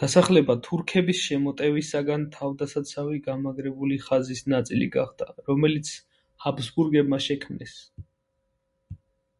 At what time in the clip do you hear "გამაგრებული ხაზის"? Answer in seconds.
3.30-4.44